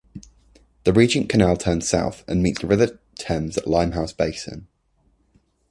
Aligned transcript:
The 0.83 0.93
Regent 0.93 1.29
canal 1.29 1.57
turns 1.57 1.87
south, 1.87 2.23
and 2.27 2.41
meets 2.41 2.61
the 2.61 2.65
River 2.65 2.97
Thames 3.19 3.55
at 3.55 3.67
Limehouse 3.67 4.13
Basin. 4.13 4.67